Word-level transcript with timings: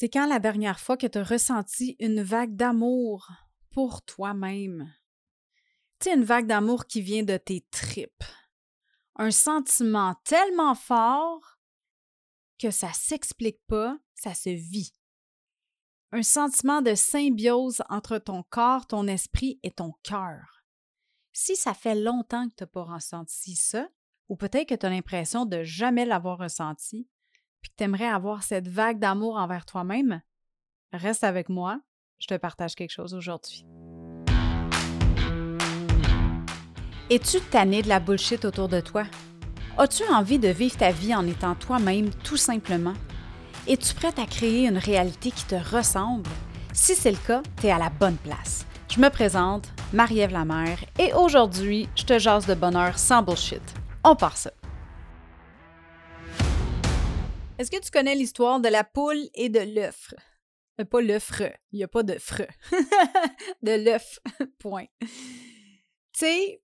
C'est 0.00 0.08
quand 0.08 0.26
la 0.26 0.38
dernière 0.38 0.80
fois 0.80 0.96
que 0.96 1.06
tu 1.06 1.18
as 1.18 1.22
ressenti 1.22 1.96
une 2.00 2.22
vague 2.22 2.56
d'amour 2.56 3.28
pour 3.70 4.00
toi-même? 4.00 4.90
Tu 5.98 6.08
une 6.08 6.24
vague 6.24 6.46
d'amour 6.46 6.86
qui 6.86 7.02
vient 7.02 7.22
de 7.22 7.36
tes 7.36 7.66
tripes. 7.70 8.24
Un 9.16 9.30
sentiment 9.30 10.14
tellement 10.24 10.74
fort 10.74 11.58
que 12.58 12.70
ça 12.70 12.94
s'explique 12.94 13.60
pas, 13.66 13.98
ça 14.14 14.32
se 14.32 14.48
vit. 14.48 14.94
Un 16.12 16.22
sentiment 16.22 16.80
de 16.80 16.94
symbiose 16.94 17.82
entre 17.90 18.16
ton 18.16 18.42
corps, 18.44 18.86
ton 18.86 19.06
esprit 19.06 19.60
et 19.62 19.70
ton 19.70 19.92
cœur. 20.02 20.64
Si 21.34 21.56
ça 21.56 21.74
fait 21.74 21.94
longtemps 21.94 22.48
que 22.48 22.54
tu 22.54 22.62
n'as 22.62 22.68
pas 22.68 22.84
ressenti 22.84 23.54
ça, 23.54 23.86
ou 24.30 24.36
peut-être 24.36 24.70
que 24.70 24.74
tu 24.76 24.86
as 24.86 24.90
l'impression 24.90 25.44
de 25.44 25.62
jamais 25.62 26.06
l'avoir 26.06 26.38
ressenti, 26.38 27.06
puis 27.62 27.70
que 27.70 27.76
tu 27.76 27.84
aimerais 27.84 28.08
avoir 28.08 28.42
cette 28.42 28.68
vague 28.68 28.98
d'amour 28.98 29.36
envers 29.36 29.66
toi-même, 29.66 30.20
reste 30.92 31.24
avec 31.24 31.48
moi, 31.48 31.80
je 32.18 32.26
te 32.26 32.36
partage 32.36 32.74
quelque 32.74 32.92
chose 32.92 33.14
aujourd'hui. 33.14 33.64
Es-tu 37.10 37.40
tanné 37.40 37.82
de 37.82 37.88
la 37.88 37.98
bullshit 37.98 38.44
autour 38.44 38.68
de 38.68 38.80
toi? 38.80 39.04
As-tu 39.78 40.04
envie 40.12 40.38
de 40.38 40.48
vivre 40.48 40.76
ta 40.76 40.92
vie 40.92 41.14
en 41.14 41.26
étant 41.26 41.54
toi-même 41.54 42.10
tout 42.10 42.36
simplement? 42.36 42.94
Es-tu 43.66 43.94
prête 43.94 44.18
à 44.18 44.26
créer 44.26 44.66
une 44.66 44.78
réalité 44.78 45.30
qui 45.30 45.44
te 45.44 45.56
ressemble? 45.56 46.30
Si 46.72 46.94
c'est 46.94 47.10
le 47.10 47.26
cas, 47.26 47.42
tu 47.60 47.68
à 47.68 47.78
la 47.78 47.90
bonne 47.90 48.16
place. 48.16 48.66
Je 48.88 49.00
me 49.00 49.08
présente, 49.08 49.72
Marie-Ève 49.92 50.32
Lamère, 50.32 50.78
et 50.98 51.12
aujourd'hui, 51.14 51.88
je 51.96 52.04
te 52.04 52.18
jase 52.18 52.46
de 52.46 52.54
bonheur 52.54 52.98
sans 52.98 53.22
bullshit. 53.22 53.62
On 54.04 54.14
part 54.14 54.36
ça. 54.36 54.50
Est-ce 57.60 57.70
que 57.70 57.78
tu 57.78 57.90
connais 57.90 58.14
l'histoire 58.14 58.58
de 58.58 58.70
la 58.70 58.84
poule 58.84 59.28
et 59.34 59.50
de 59.50 59.60
l'œuf? 59.60 60.14
Euh, 60.80 60.86
pas 60.86 61.02
l'œuf, 61.02 61.42
il 61.72 61.76
n'y 61.76 61.84
a 61.84 61.88
pas 61.88 62.02
de 62.02 62.14
de 63.62 63.84
l'œuf, 63.84 64.18
point. 64.58 64.86
Tu 64.98 65.08
sais, 66.14 66.62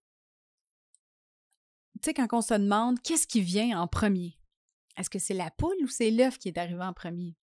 tu 1.96 2.00
sais, 2.02 2.14
quand 2.14 2.28
on 2.32 2.40
se 2.40 2.54
demande 2.54 2.98
qu'est-ce 3.02 3.26
qui 3.26 3.42
vient 3.42 3.78
en 3.78 3.86
premier, 3.86 4.38
est-ce 4.96 5.10
que 5.10 5.18
c'est 5.18 5.34
la 5.34 5.50
poule 5.50 5.76
ou 5.82 5.86
c'est 5.86 6.10
l'œuf 6.10 6.38
qui 6.38 6.48
est 6.48 6.56
arrivé 6.56 6.82
en 6.82 6.94
premier? 6.94 7.36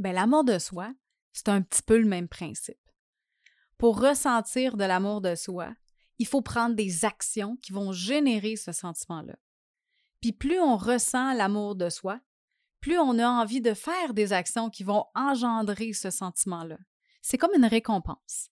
Ben, 0.00 0.12
l'amour 0.12 0.42
de 0.42 0.58
soi, 0.58 0.92
c'est 1.32 1.50
un 1.50 1.62
petit 1.62 1.82
peu 1.82 1.96
le 1.96 2.08
même 2.08 2.26
principe. 2.26 2.90
Pour 3.76 4.00
ressentir 4.00 4.76
de 4.76 4.82
l'amour 4.82 5.20
de 5.20 5.36
soi, 5.36 5.72
il 6.18 6.26
faut 6.26 6.42
prendre 6.42 6.74
des 6.74 7.04
actions 7.04 7.56
qui 7.58 7.72
vont 7.72 7.92
générer 7.92 8.56
ce 8.56 8.72
sentiment-là. 8.72 9.36
Puis 10.20 10.32
plus 10.32 10.58
on 10.58 10.76
ressent 10.76 11.32
l'amour 11.34 11.76
de 11.76 11.88
soi, 11.88 12.20
plus 12.80 12.98
on 12.98 13.18
a 13.18 13.26
envie 13.26 13.60
de 13.60 13.74
faire 13.74 14.14
des 14.14 14.32
actions 14.32 14.70
qui 14.70 14.84
vont 14.84 15.04
engendrer 15.14 15.92
ce 15.92 16.10
sentiment-là. 16.10 16.78
C'est 17.22 17.38
comme 17.38 17.54
une 17.54 17.66
récompense. 17.66 18.50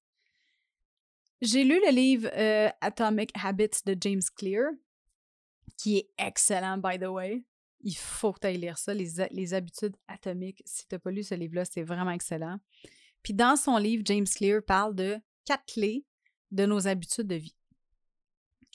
J'ai 1.43 1.65
lu 1.65 1.81
le 1.85 1.93
livre 1.93 2.29
euh, 2.33 2.71
Atomic 2.81 3.31
Habits 3.35 3.83
de 3.85 3.97
James 4.01 4.23
Clear, 4.37 4.71
qui 5.77 5.99
est 5.99 6.11
excellent, 6.19 6.79
by 6.79 6.99
the 6.99 7.09
way. 7.09 7.45
Il 7.81 7.95
faut 7.95 8.33
que 8.33 8.41
tu 8.41 8.47
ailles 8.47 8.59
lire 8.59 8.79
ça, 8.79 8.95
les, 8.95 9.55
habitudes 9.55 9.97
atomiques. 10.09 10.63
Si 10.65 10.87
tu 10.89 10.95
n'as 10.95 10.99
pas 10.99 11.11
lu 11.11 11.23
ce 11.23 11.35
livre-là, 11.35 11.65
c'est 11.65 11.83
vraiment 11.83 12.11
excellent. 12.11 12.59
Puis 13.23 13.35
dans 13.35 13.57
son 13.57 13.77
livre, 13.77 14.03
James 14.07 14.27
Clear 14.27 14.63
parle 14.67 14.95
de 14.95 15.19
quatre 15.45 15.67
clés 15.67 16.07
de 16.51 16.65
nos 16.65 16.89
habitudes 16.89 17.27
de 17.27 17.35
vie. 17.35 17.57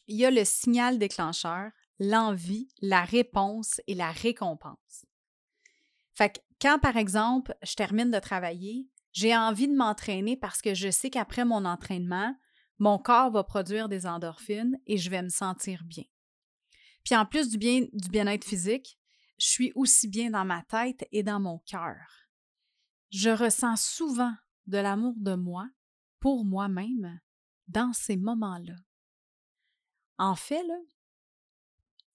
Il 0.07 0.17
y 0.17 0.25
a 0.25 0.31
le 0.31 0.45
signal 0.45 0.99
déclencheur, 0.99 1.71
l'envie, 1.99 2.69
la 2.81 3.03
réponse 3.03 3.81
et 3.87 3.95
la 3.95 4.11
récompense. 4.11 5.05
Fait 6.21 6.33
que 6.33 6.39
quand, 6.61 6.77
par 6.77 6.97
exemple, 6.97 7.55
je 7.63 7.73
termine 7.73 8.11
de 8.11 8.19
travailler, 8.19 8.87
j'ai 9.11 9.35
envie 9.35 9.67
de 9.67 9.73
m'entraîner 9.73 10.37
parce 10.37 10.61
que 10.61 10.75
je 10.75 10.91
sais 10.91 11.09
qu'après 11.09 11.45
mon 11.45 11.65
entraînement, 11.65 12.35
mon 12.77 12.99
corps 12.99 13.31
va 13.31 13.43
produire 13.43 13.89
des 13.89 14.05
endorphines 14.05 14.77
et 14.85 14.99
je 14.99 15.09
vais 15.09 15.23
me 15.23 15.29
sentir 15.29 15.83
bien. 15.83 16.03
Puis 17.03 17.15
en 17.15 17.25
plus 17.25 17.49
du 17.49 17.57
bien 17.57 17.87
du 17.91 18.07
bien-être 18.09 18.43
physique, 18.43 18.99
je 19.39 19.47
suis 19.47 19.71
aussi 19.73 20.07
bien 20.07 20.29
dans 20.29 20.45
ma 20.45 20.61
tête 20.61 21.07
et 21.11 21.23
dans 21.23 21.39
mon 21.39 21.57
cœur. 21.65 21.97
Je 23.09 23.31
ressens 23.31 23.77
souvent 23.77 24.35
de 24.67 24.77
l'amour 24.77 25.15
de 25.17 25.33
moi, 25.33 25.67
pour 26.19 26.45
moi-même, 26.45 27.19
dans 27.67 27.93
ces 27.93 28.17
moments-là. 28.17 28.75
En 30.19 30.35
fait, 30.35 30.67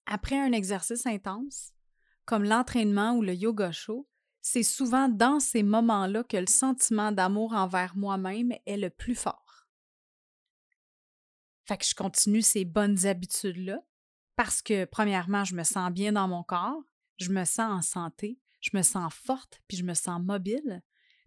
après 0.05 0.39
un 0.39 0.53
exercice 0.53 1.05
intense, 1.05 1.73
comme 2.27 2.43
l'entraînement 2.43 3.13
ou 3.13 3.23
le 3.23 3.33
yoga 3.33 3.71
chaud, 3.71 4.05
c'est 4.41 4.61
souvent 4.61 5.07
dans 5.07 5.39
ces 5.39 5.63
moments-là 5.63 6.23
que 6.23 6.37
le 6.37 6.45
sentiment 6.45 7.11
d'amour 7.11 7.53
envers 7.53 7.95
moi-même 7.95 8.51
est 8.65 8.77
le 8.77 8.89
plus 8.89 9.15
fort. 9.15 9.67
Fait 11.65 11.77
que 11.77 11.85
je 11.85 11.95
continue 11.95 12.41
ces 12.41 12.65
bonnes 12.65 13.05
habitudes-là 13.05 13.81
parce 14.35 14.61
que, 14.61 14.85
premièrement, 14.85 15.45
je 15.45 15.55
me 15.55 15.63
sens 15.63 15.89
bien 15.91 16.11
dans 16.11 16.27
mon 16.27 16.43
corps, 16.43 16.83
je 17.17 17.29
me 17.29 17.45
sens 17.45 17.71
en 17.71 17.81
santé, 17.81 18.39
je 18.59 18.71
me 18.73 18.81
sens 18.81 19.11
forte, 19.13 19.61
puis 19.67 19.77
je 19.77 19.83
me 19.83 19.93
sens 19.93 20.21
mobile. 20.21 20.83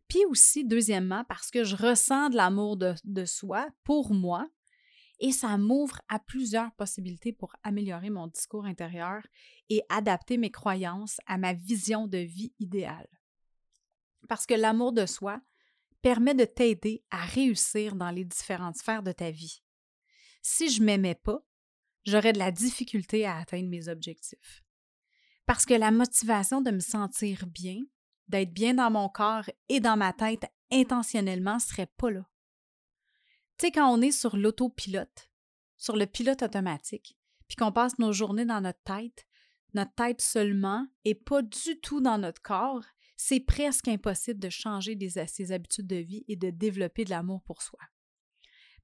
Puis 0.06 0.24
aussi, 0.26 0.66
deuxièmement, 0.66 1.24
parce 1.24 1.50
que 1.50 1.64
je 1.64 1.76
ressens 1.76 2.28
de 2.28 2.36
l'amour 2.36 2.76
de, 2.76 2.94
de 3.04 3.24
soi 3.24 3.68
pour 3.84 4.12
moi 4.12 4.48
et 5.20 5.32
ça 5.32 5.56
m'ouvre 5.58 6.00
à 6.08 6.18
plusieurs 6.18 6.72
possibilités 6.72 7.32
pour 7.32 7.54
améliorer 7.62 8.10
mon 8.10 8.26
discours 8.26 8.64
intérieur 8.64 9.22
et 9.68 9.82
adapter 9.90 10.38
mes 10.38 10.50
croyances 10.50 11.18
à 11.26 11.36
ma 11.36 11.52
vision 11.52 12.06
de 12.06 12.18
vie 12.18 12.52
idéale. 12.58 13.08
Parce 14.28 14.46
que 14.46 14.54
l'amour 14.54 14.92
de 14.92 15.06
soi 15.06 15.40
permet 16.02 16.34
de 16.34 16.46
t'aider 16.46 17.04
à 17.10 17.24
réussir 17.24 17.94
dans 17.94 18.10
les 18.10 18.24
différentes 18.24 18.76
sphères 18.76 19.02
de 19.02 19.12
ta 19.12 19.30
vie. 19.30 19.62
Si 20.42 20.70
je 20.70 20.82
m'aimais 20.82 21.14
pas, 21.14 21.44
j'aurais 22.06 22.32
de 22.32 22.38
la 22.38 22.50
difficulté 22.50 23.26
à 23.26 23.36
atteindre 23.36 23.68
mes 23.68 23.88
objectifs. 23.88 24.64
Parce 25.44 25.66
que 25.66 25.74
la 25.74 25.90
motivation 25.90 26.62
de 26.62 26.70
me 26.70 26.80
sentir 26.80 27.46
bien, 27.46 27.82
d'être 28.28 28.52
bien 28.52 28.74
dans 28.74 28.90
mon 28.90 29.08
corps 29.10 29.50
et 29.68 29.80
dans 29.80 29.96
ma 29.96 30.14
tête 30.14 30.46
intentionnellement 30.70 31.58
serait 31.58 31.90
pas 31.98 32.10
là. 32.10 32.29
Tu 33.60 33.66
sais, 33.66 33.72
quand 33.72 33.92
on 33.92 34.00
est 34.00 34.10
sur 34.10 34.38
l'autopilote, 34.38 35.30
sur 35.76 35.94
le 35.94 36.06
pilote 36.06 36.42
automatique, 36.42 37.18
puis 37.46 37.56
qu'on 37.56 37.72
passe 37.72 37.98
nos 37.98 38.10
journées 38.10 38.46
dans 38.46 38.62
notre 38.62 38.82
tête, 38.84 39.26
notre 39.74 39.94
tête 39.96 40.22
seulement, 40.22 40.86
et 41.04 41.14
pas 41.14 41.42
du 41.42 41.78
tout 41.78 42.00
dans 42.00 42.16
notre 42.16 42.40
corps, 42.40 42.82
c'est 43.18 43.40
presque 43.40 43.86
impossible 43.88 44.40
de 44.40 44.48
changer 44.48 44.94
des, 44.94 45.10
ses 45.26 45.52
habitudes 45.52 45.86
de 45.86 45.96
vie 45.96 46.24
et 46.26 46.36
de 46.36 46.48
développer 46.48 47.04
de 47.04 47.10
l'amour 47.10 47.42
pour 47.42 47.60
soi. 47.60 47.80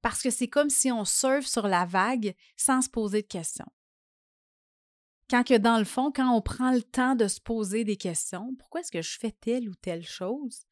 Parce 0.03 0.21
que 0.21 0.29
c'est 0.29 0.47
comme 0.47 0.69
si 0.69 0.91
on 0.91 1.05
surfe 1.05 1.47
sur 1.47 1.67
la 1.67 1.85
vague 1.85 2.35
sans 2.55 2.83
se 2.83 2.89
poser 2.89 3.23
de 3.23 3.27
questions. 3.27 3.71
Quand 5.27 5.43
que 5.43 5.57
dans 5.57 5.79
le 5.79 5.85
fond, 5.85 6.11
quand 6.11 6.29
on 6.29 6.41
prend 6.43 6.71
le 6.71 6.83
temps 6.83 7.15
de 7.15 7.27
se 7.27 7.41
poser 7.41 7.83
des 7.83 7.97
questions, 7.97 8.53
pourquoi 8.59 8.81
est-ce 8.81 8.91
que 8.91 9.01
je 9.01 9.17
fais 9.17 9.31
telle 9.31 9.69
ou 9.69 9.73
telle 9.73 10.05
chose? 10.05 10.67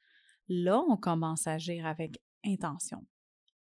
Là, 0.47 0.79
on 0.89 0.95
commence 0.95 1.47
à 1.47 1.53
agir 1.53 1.87
avec 1.87 2.21
intention 2.45 3.03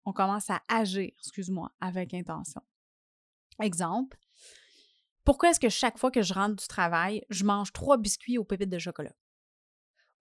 on 0.05 0.13
commence 0.13 0.49
à 0.49 0.61
agir, 0.67 1.11
excuse-moi, 1.19 1.71
avec 1.81 2.13
intention. 2.13 2.61
Exemple, 3.61 4.17
pourquoi 5.23 5.49
est-ce 5.49 5.59
que 5.59 5.69
chaque 5.69 5.97
fois 5.97 6.11
que 6.11 6.21
je 6.21 6.33
rentre 6.33 6.55
du 6.55 6.67
travail, 6.67 7.23
je 7.29 7.43
mange 7.43 7.73
trois 7.73 7.97
biscuits 7.97 8.37
aux 8.37 8.43
pépites 8.43 8.69
de 8.69 8.77
chocolat? 8.77 9.15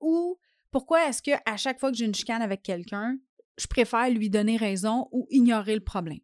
Ou 0.00 0.38
pourquoi 0.70 1.08
est-ce 1.08 1.22
que 1.22 1.32
à 1.44 1.56
chaque 1.56 1.78
fois 1.78 1.90
que 1.90 1.96
j'ai 1.96 2.06
une 2.06 2.14
chicane 2.14 2.42
avec 2.42 2.62
quelqu'un, 2.62 3.18
je 3.58 3.66
préfère 3.66 4.08
lui 4.10 4.30
donner 4.30 4.56
raison 4.56 5.08
ou 5.12 5.26
ignorer 5.30 5.74
le 5.74 5.84
problème? 5.84 6.20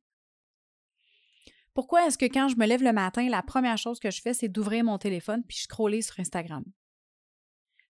Pourquoi 1.74 2.06
est-ce 2.06 2.18
que 2.18 2.24
quand 2.24 2.48
je 2.48 2.56
me 2.56 2.66
lève 2.66 2.82
le 2.82 2.92
matin, 2.92 3.28
la 3.28 3.42
première 3.42 3.78
chose 3.78 4.00
que 4.00 4.10
je 4.10 4.20
fais, 4.20 4.34
c'est 4.34 4.48
d'ouvrir 4.48 4.82
mon 4.82 4.98
téléphone 4.98 5.44
puis 5.46 5.58
scroller 5.58 6.02
sur 6.02 6.18
Instagram? 6.18 6.64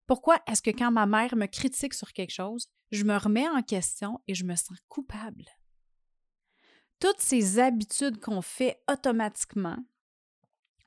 Pourquoi 0.06 0.41
est-ce 0.48 0.60
que 0.60 0.70
quand 0.70 0.91
ma 0.91 1.06
mère 1.06 1.36
me 1.36 1.47
critique 1.47 1.94
sur 1.94 2.12
quelque 2.12 2.32
chose, 2.32 2.66
je 2.91 3.04
me 3.04 3.16
remets 3.16 3.48
en 3.48 3.62
question 3.62 4.21
et 4.27 4.34
je 4.34 4.45
me 4.45 4.56
sens 4.56 4.77
coupable? 4.89 5.45
Toutes 7.00 7.20
ces 7.20 7.58
habitudes 7.58 8.20
qu'on 8.20 8.42
fait 8.42 8.82
automatiquement, 8.91 9.78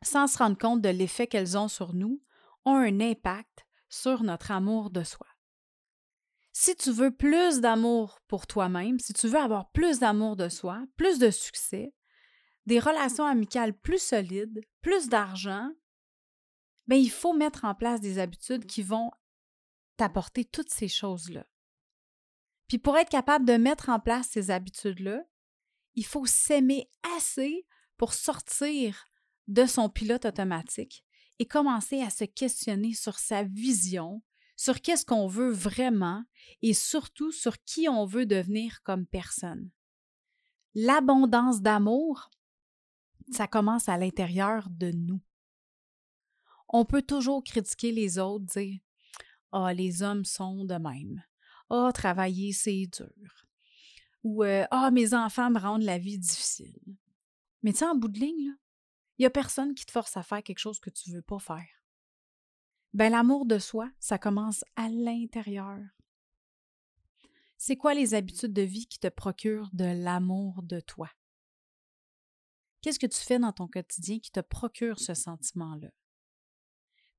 sans 0.03 0.27
se 0.27 0.37
rendre 0.37 0.57
compte 0.57 0.81
de 0.81 0.89
l'effet 0.89 1.27
qu'elles 1.27 1.57
ont 1.57 1.67
sur 1.67 1.93
nous, 1.93 2.21
ont 2.65 2.75
un 2.75 2.99
impact 3.01 3.65
sur 3.89 4.23
notre 4.23 4.51
amour 4.51 4.89
de 4.89 5.03
soi. 5.03 5.27
Si 6.53 6.75
tu 6.75 6.91
veux 6.91 7.11
plus 7.11 7.61
d'amour 7.61 8.19
pour 8.27 8.45
toi-même, 8.45 8.99
si 8.99 9.13
tu 9.13 9.27
veux 9.27 9.39
avoir 9.39 9.71
plus 9.71 9.99
d'amour 9.99 10.35
de 10.35 10.49
soi, 10.49 10.85
plus 10.97 11.17
de 11.17 11.31
succès, 11.31 11.93
des 12.67 12.79
relations 12.79 13.25
amicales 13.25 13.73
plus 13.73 14.01
solides, 14.01 14.61
plus 14.81 15.09
d'argent, 15.09 15.69
bien, 16.87 16.97
il 16.97 17.09
faut 17.09 17.33
mettre 17.33 17.65
en 17.65 17.73
place 17.73 18.01
des 18.01 18.19
habitudes 18.19 18.65
qui 18.65 18.83
vont 18.83 19.11
t'apporter 19.97 20.45
toutes 20.45 20.69
ces 20.69 20.87
choses-là. 20.87 21.45
Puis 22.67 22.77
pour 22.77 22.97
être 22.97 23.09
capable 23.09 23.45
de 23.45 23.57
mettre 23.57 23.89
en 23.89 23.99
place 23.99 24.27
ces 24.27 24.51
habitudes-là, 24.51 25.23
il 25.95 26.05
faut 26.05 26.25
s'aimer 26.25 26.89
assez 27.17 27.65
pour 27.97 28.13
sortir 28.13 29.05
de 29.47 29.65
son 29.65 29.89
pilote 29.89 30.25
automatique 30.25 31.05
et 31.39 31.45
commencer 31.45 32.01
à 32.01 32.09
se 32.09 32.23
questionner 32.23 32.93
sur 32.93 33.19
sa 33.19 33.43
vision, 33.43 34.21
sur 34.55 34.81
qu'est-ce 34.81 35.05
qu'on 35.05 35.27
veut 35.27 35.51
vraiment 35.51 36.23
et 36.61 36.73
surtout 36.73 37.31
sur 37.31 37.61
qui 37.63 37.89
on 37.89 38.05
veut 38.05 38.25
devenir 38.25 38.81
comme 38.83 39.05
personne. 39.05 39.69
L'abondance 40.75 41.61
d'amour, 41.61 42.29
ça 43.31 43.47
commence 43.47 43.89
à 43.89 43.97
l'intérieur 43.97 44.69
de 44.69 44.91
nous. 44.91 45.21
On 46.69 46.85
peut 46.85 47.03
toujours 47.03 47.43
critiquer 47.43 47.91
les 47.91 48.17
autres, 48.17 48.45
dire 48.45 48.79
Ah, 49.51 49.73
les 49.73 50.01
hommes 50.01 50.25
sont 50.25 50.65
de 50.65 50.75
même. 50.75 51.23
Ah, 51.69 51.91
travailler, 51.93 52.53
c'est 52.53 52.87
dur. 52.87 53.45
Ou 54.23 54.43
Ah, 54.43 54.87
oh, 54.87 54.91
mes 54.91 55.13
enfants 55.13 55.51
me 55.51 55.59
rendent 55.59 55.83
la 55.83 55.97
vie 55.97 56.17
difficile. 56.17 56.79
Mais 57.61 57.71
tu 57.71 57.79
sais, 57.79 57.85
en 57.85 57.95
bout 57.95 58.07
de 58.07 58.19
ligne, 58.19 58.55
il 59.17 59.21
n'y 59.21 59.25
a 59.25 59.29
personne 59.29 59.75
qui 59.75 59.85
te 59.85 59.91
force 59.91 60.17
à 60.17 60.23
faire 60.23 60.43
quelque 60.43 60.59
chose 60.59 60.79
que 60.79 60.89
tu 60.89 61.09
ne 61.09 61.15
veux 61.15 61.21
pas 61.21 61.39
faire. 61.39 61.67
Ben, 62.93 63.11
l'amour 63.11 63.45
de 63.45 63.57
soi, 63.57 63.89
ça 63.99 64.17
commence 64.17 64.63
à 64.75 64.87
l'intérieur. 64.89 65.79
C'est 67.57 67.77
quoi 67.77 67.93
les 67.93 68.13
habitudes 68.13 68.53
de 68.53 68.61
vie 68.61 68.87
qui 68.87 68.99
te 68.99 69.07
procurent 69.07 69.69
de 69.73 69.85
l'amour 69.85 70.61
de 70.63 70.79
toi? 70.79 71.09
Qu'est-ce 72.81 72.99
que 72.99 73.07
tu 73.07 73.19
fais 73.19 73.39
dans 73.39 73.53
ton 73.53 73.67
quotidien 73.67 74.19
qui 74.19 74.31
te 74.31 74.41
procure 74.41 74.99
ce 74.99 75.13
sentiment-là? 75.13 75.89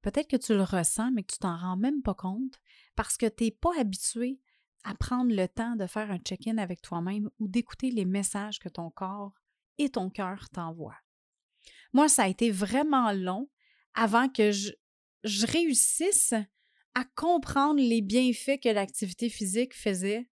Peut-être 0.02 0.28
que 0.28 0.36
tu 0.36 0.52
le 0.52 0.62
ressens, 0.62 1.10
mais 1.12 1.22
que 1.22 1.32
tu 1.32 1.38
t'en 1.38 1.56
rends 1.56 1.78
même 1.78 2.02
pas 2.02 2.14
compte 2.14 2.60
parce 2.94 3.16
que 3.16 3.26
tu 3.26 3.44
n'es 3.44 3.50
pas 3.50 3.72
habitué 3.78 4.42
à 4.84 4.94
prendre 4.94 5.34
le 5.34 5.48
temps 5.48 5.76
de 5.76 5.86
faire 5.86 6.10
un 6.10 6.18
check-in 6.18 6.58
avec 6.58 6.82
toi-même 6.82 7.30
ou 7.38 7.48
d'écouter 7.48 7.90
les 7.90 8.04
messages 8.04 8.58
que 8.58 8.68
ton 8.68 8.90
corps 8.90 9.32
et 9.78 9.88
ton 9.88 10.10
cœur 10.10 10.48
t'envoient. 10.50 10.98
Moi, 11.92 12.08
ça 12.08 12.24
a 12.24 12.28
été 12.28 12.50
vraiment 12.50 13.12
long 13.12 13.48
avant 13.94 14.28
que 14.28 14.50
je, 14.50 14.72
réussisse 15.46 16.34
à 16.94 17.04
comprendre 17.16 17.80
les 17.80 18.02
bienfaits 18.02 18.60
que 18.62 18.68
l'activité 18.68 19.30
physique 19.30 19.74
faisait 19.74 20.28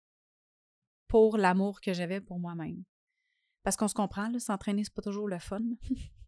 pour 1.06 1.36
l'amour 1.36 1.80
que 1.80 1.94
j'avais 1.94 2.20
pour 2.20 2.38
moi-même. 2.38 2.82
Parce 3.62 3.76
qu'on 3.76 3.88
se 3.88 3.94
comprend, 3.94 4.36
s'entraîner, 4.38 4.84
c'est 4.84 4.92
pas 4.92 5.02
toujours 5.02 5.28
le 5.28 5.38
fun. 5.38 5.60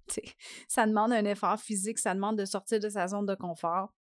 ça 0.68 0.86
demande 0.86 1.12
un 1.12 1.24
effort 1.24 1.58
physique, 1.58 1.98
ça 1.98 2.14
demande 2.14 2.38
de 2.38 2.44
sortir 2.44 2.78
de 2.78 2.88
sa 2.88 3.08
zone 3.08 3.26
de 3.26 3.34
confort. 3.34 3.92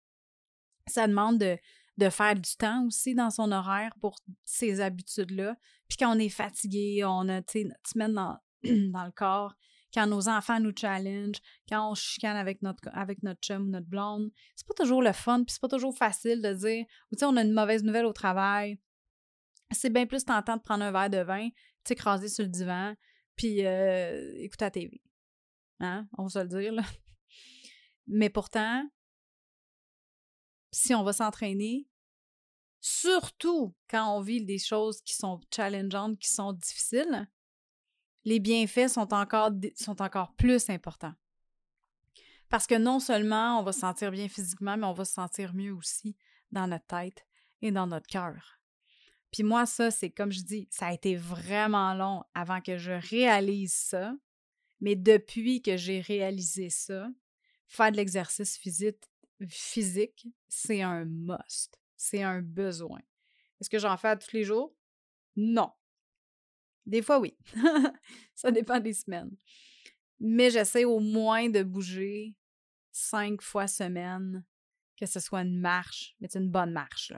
Ça 0.87 1.07
demande 1.07 1.39
de, 1.39 1.57
de 2.01 2.09
faire 2.09 2.33
du 2.35 2.55
temps 2.57 2.87
aussi 2.87 3.13
dans 3.13 3.29
son 3.29 3.51
horaire 3.51 3.93
pour 4.01 4.15
ces 4.43 4.81
habitudes-là. 4.81 5.55
Puis 5.87 5.97
quand 5.97 6.15
on 6.15 6.19
est 6.19 6.29
fatigué, 6.29 7.03
on 7.05 7.29
a 7.29 7.41
notre 7.41 7.51
semaine 7.85 8.13
dans, 8.13 8.39
dans 8.63 9.05
le 9.05 9.11
corps, 9.11 9.55
quand 9.93 10.07
nos 10.07 10.27
enfants 10.27 10.59
nous 10.59 10.71
challenge, 10.75 11.35
quand 11.69 11.91
on 11.91 11.93
chicane 11.93 12.37
avec 12.37 12.63
notre, 12.63 12.89
avec 12.93 13.21
notre 13.21 13.41
chum 13.41 13.67
ou 13.67 13.69
notre 13.69 13.87
blonde, 13.87 14.31
c'est 14.55 14.65
pas 14.65 14.73
toujours 14.73 15.03
le 15.03 15.11
fun, 15.11 15.43
puis 15.43 15.53
c'est 15.53 15.61
pas 15.61 15.67
toujours 15.67 15.95
facile 15.95 16.41
de 16.41 16.53
dire, 16.53 16.85
tu 17.11 17.19
sais, 17.19 17.25
on 17.25 17.37
a 17.37 17.43
une 17.43 17.53
mauvaise 17.53 17.83
nouvelle 17.83 18.05
au 18.05 18.13
travail. 18.13 18.79
C'est 19.71 19.89
bien 19.89 20.07
plus 20.07 20.25
tentant 20.25 20.57
de 20.57 20.61
prendre 20.61 20.83
un 20.83 20.91
verre 20.91 21.09
de 21.09 21.19
vin, 21.19 21.49
t'écraser 21.83 22.29
sur 22.29 22.43
le 22.43 22.49
divan, 22.49 22.95
puis 23.35 23.65
euh, 23.65 24.33
écouter 24.37 24.65
la 24.65 24.71
TV. 24.71 25.01
Hein? 25.81 26.07
On 26.17 26.23
va 26.23 26.29
se 26.29 26.39
le 26.39 26.47
dire, 26.47 26.73
là. 26.73 26.83
Mais 28.07 28.29
pourtant, 28.29 28.89
si 30.71 30.95
on 30.95 31.03
va 31.03 31.13
s'entraîner, 31.13 31.87
surtout 32.81 33.73
quand 33.89 34.17
on 34.17 34.21
vit 34.21 34.43
des 34.43 34.57
choses 34.57 35.01
qui 35.01 35.15
sont 35.15 35.39
challengeantes, 35.53 36.17
qui 36.19 36.29
sont 36.29 36.51
difficiles, 36.51 37.29
les 38.25 38.39
bienfaits 38.39 38.89
sont 38.89 39.13
encore, 39.13 40.33
plus 40.35 40.69
importants. 40.69 41.13
Parce 42.49 42.67
que 42.67 42.75
non 42.75 42.99
seulement 42.99 43.59
on 43.59 43.63
va 43.63 43.71
se 43.71 43.79
sentir 43.79 44.11
bien 44.11 44.27
physiquement, 44.27 44.75
mais 44.75 44.85
on 44.85 44.93
va 44.93 45.05
se 45.05 45.13
sentir 45.13 45.53
mieux 45.53 45.73
aussi 45.73 46.17
dans 46.51 46.67
notre 46.67 46.85
tête 46.85 47.25
et 47.61 47.71
dans 47.71 47.87
notre 47.87 48.07
cœur. 48.07 48.59
Puis 49.31 49.43
moi, 49.43 49.65
ça, 49.65 49.91
c'est 49.91 50.09
comme 50.09 50.31
je 50.31 50.41
dis, 50.41 50.67
ça 50.69 50.87
a 50.87 50.93
été 50.93 51.15
vraiment 51.15 51.93
long 51.93 52.23
avant 52.33 52.59
que 52.59 52.77
je 52.77 52.91
réalise 52.91 53.73
ça. 53.73 54.13
Mais 54.81 54.95
depuis 54.95 55.61
que 55.61 55.77
j'ai 55.77 56.01
réalisé 56.01 56.69
ça, 56.69 57.07
faire 57.67 57.91
de 57.91 57.97
l'exercice 57.97 58.57
physique 58.57 60.27
c'est 60.49 60.81
un 60.81 61.05
must. 61.05 61.80
C'est 62.03 62.23
un 62.23 62.41
besoin. 62.41 62.99
Est-ce 63.59 63.69
que 63.69 63.77
j'en 63.77 63.95
fais 63.95 64.17
tous 64.17 64.33
les 64.33 64.43
jours? 64.43 64.75
Non. 65.35 65.71
Des 66.83 67.03
fois, 67.03 67.19
oui. 67.19 67.37
ça 68.33 68.49
dépend 68.49 68.79
des 68.79 68.93
semaines. 68.93 69.29
Mais 70.19 70.49
j'essaie 70.49 70.83
au 70.83 70.99
moins 70.99 71.47
de 71.47 71.61
bouger 71.61 72.35
cinq 72.91 73.43
fois 73.43 73.67
semaine, 73.67 74.43
que 74.97 75.05
ce 75.05 75.19
soit 75.19 75.41
une 75.41 75.59
marche, 75.59 76.15
mais 76.19 76.27
c'est 76.27 76.39
une 76.39 76.49
bonne 76.49 76.71
marche. 76.71 77.13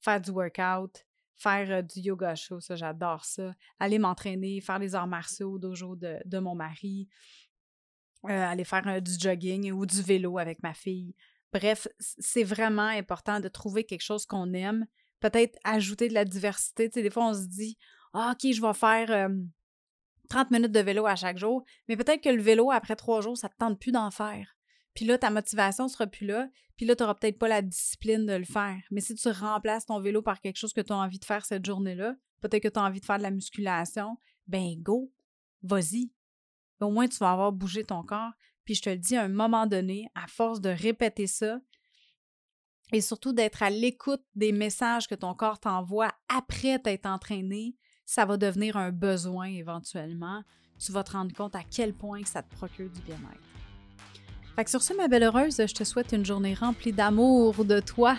Faire 0.00 0.18
du 0.18 0.30
workout, 0.30 1.06
faire 1.36 1.70
euh, 1.70 1.82
du 1.82 2.00
yoga 2.00 2.34
chaud, 2.34 2.60
ça, 2.60 2.76
j'adore 2.76 3.26
ça. 3.26 3.54
Aller 3.78 3.98
m'entraîner, 3.98 4.62
faire 4.62 4.78
les 4.78 4.94
arts 4.94 5.08
martiaux 5.08 5.52
au 5.52 5.58
dojo 5.58 5.94
de, 5.94 6.16
de 6.24 6.38
mon 6.38 6.54
mari, 6.54 7.06
euh, 8.24 8.28
aller 8.30 8.64
faire 8.64 8.88
euh, 8.88 9.00
du 9.00 9.12
jogging 9.18 9.72
ou 9.72 9.84
du 9.84 10.00
vélo 10.00 10.38
avec 10.38 10.62
ma 10.62 10.72
fille. 10.72 11.14
Bref, 11.52 11.88
c'est 11.98 12.44
vraiment 12.44 12.82
important 12.82 13.40
de 13.40 13.48
trouver 13.48 13.84
quelque 13.84 14.02
chose 14.02 14.26
qu'on 14.26 14.52
aime. 14.52 14.86
Peut-être 15.20 15.58
ajouter 15.64 16.08
de 16.08 16.14
la 16.14 16.24
diversité. 16.24 16.88
Tu 16.88 16.94
sais, 16.94 17.02
des 17.02 17.10
fois, 17.10 17.26
on 17.26 17.34
se 17.34 17.46
dit, 17.46 17.76
ah, 18.14 18.34
OK, 18.34 18.52
je 18.52 18.60
vais 18.60 18.74
faire 18.74 19.28
30 20.30 20.50
minutes 20.52 20.72
de 20.72 20.80
vélo 20.80 21.06
à 21.06 21.16
chaque 21.16 21.38
jour, 21.38 21.64
mais 21.88 21.96
peut-être 21.96 22.22
que 22.22 22.28
le 22.28 22.40
vélo, 22.40 22.70
après 22.70 22.96
trois 22.96 23.20
jours, 23.20 23.36
ça 23.36 23.48
ne 23.48 23.52
te 23.52 23.58
tente 23.58 23.80
plus 23.80 23.92
d'en 23.92 24.10
faire. 24.10 24.56
Puis 24.94 25.04
là, 25.04 25.18
ta 25.18 25.30
motivation 25.30 25.88
sera 25.88 26.06
plus 26.06 26.26
là. 26.26 26.48
Puis 26.76 26.86
là, 26.86 26.96
tu 26.96 27.02
n'auras 27.02 27.14
peut-être 27.14 27.38
pas 27.38 27.48
la 27.48 27.62
discipline 27.62 28.26
de 28.26 28.32
le 28.32 28.44
faire. 28.44 28.80
Mais 28.90 29.00
si 29.00 29.14
tu 29.14 29.28
remplaces 29.28 29.86
ton 29.86 30.00
vélo 30.00 30.22
par 30.22 30.40
quelque 30.40 30.56
chose 30.56 30.72
que 30.72 30.80
tu 30.80 30.92
as 30.92 30.96
envie 30.96 31.18
de 31.18 31.24
faire 31.24 31.44
cette 31.44 31.66
journée-là, 31.66 32.14
peut-être 32.40 32.62
que 32.62 32.68
tu 32.68 32.78
as 32.78 32.82
envie 32.82 33.00
de 33.00 33.04
faire 33.04 33.18
de 33.18 33.22
la 33.22 33.30
musculation, 33.30 34.16
ben 34.46 34.80
go, 34.80 35.12
vas-y. 35.62 36.10
Au 36.80 36.90
moins, 36.90 37.06
tu 37.06 37.18
vas 37.18 37.32
avoir 37.32 37.52
bougé 37.52 37.84
ton 37.84 38.02
corps. 38.02 38.32
Puis 38.64 38.74
je 38.74 38.82
te 38.82 38.90
le 38.90 38.98
dis, 38.98 39.16
à 39.16 39.22
un 39.22 39.28
moment 39.28 39.66
donné, 39.66 40.08
à 40.14 40.26
force 40.26 40.60
de 40.60 40.70
répéter 40.70 41.26
ça, 41.26 41.58
et 42.92 43.00
surtout 43.00 43.32
d'être 43.32 43.62
à 43.62 43.70
l'écoute 43.70 44.22
des 44.34 44.52
messages 44.52 45.06
que 45.06 45.14
ton 45.14 45.34
corps 45.34 45.60
t'envoie 45.60 46.12
après 46.28 46.78
t'être 46.78 47.06
entraîné, 47.06 47.76
ça 48.04 48.24
va 48.24 48.36
devenir 48.36 48.76
un 48.76 48.90
besoin 48.90 49.46
éventuellement. 49.46 50.42
Tu 50.78 50.92
vas 50.92 51.04
te 51.04 51.12
rendre 51.12 51.32
compte 51.34 51.54
à 51.54 51.62
quel 51.62 51.94
point 51.94 52.24
ça 52.24 52.42
te 52.42 52.52
procure 52.54 52.90
du 52.90 53.00
bien-être. 53.02 53.40
Fait 54.56 54.64
que 54.64 54.70
sur 54.70 54.82
ce, 54.82 54.94
ma 54.94 55.06
belle 55.06 55.22
heureuse, 55.22 55.56
je 55.56 55.74
te 55.74 55.84
souhaite 55.84 56.12
une 56.12 56.24
journée 56.24 56.54
remplie 56.54 56.92
d'amour 56.92 57.64
de 57.64 57.78
toi. 57.80 58.18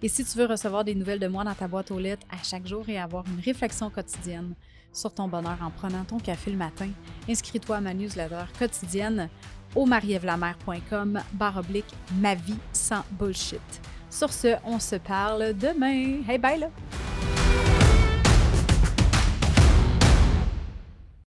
Et 0.00 0.08
si 0.08 0.24
tu 0.24 0.38
veux 0.38 0.46
recevoir 0.46 0.84
des 0.84 0.94
nouvelles 0.94 1.18
de 1.18 1.26
moi 1.26 1.42
dans 1.42 1.54
ta 1.54 1.66
boîte 1.66 1.90
aux 1.90 1.98
lettres 1.98 2.26
à 2.30 2.42
chaque 2.42 2.66
jour 2.66 2.88
et 2.88 2.98
avoir 2.98 3.26
une 3.26 3.40
réflexion 3.40 3.90
quotidienne 3.90 4.54
sur 4.92 5.12
ton 5.12 5.28
bonheur 5.28 5.58
en 5.62 5.70
prenant 5.70 6.04
ton 6.04 6.18
café 6.18 6.50
le 6.50 6.56
matin, 6.56 6.88
inscris-toi 7.28 7.76
à 7.76 7.80
ma 7.80 7.94
newsletter 7.94 8.44
quotidienne 8.58 9.28
au 9.74 9.86
marievlamer.com 9.86 11.20
barre 11.32 11.62
ma 12.20 12.34
vie 12.34 12.58
sans 12.72 13.04
bullshit. 13.12 13.60
Sur 14.10 14.32
ce, 14.32 14.56
on 14.64 14.78
se 14.78 14.96
parle 14.96 15.54
demain. 15.54 16.22
Hey, 16.28 16.38
bye 16.38 16.58
là! 16.58 16.68